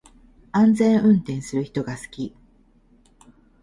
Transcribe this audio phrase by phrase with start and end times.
[0.51, 2.35] 安全運転する人が好き